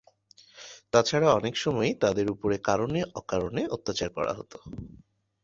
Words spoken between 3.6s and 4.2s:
অত্যাচার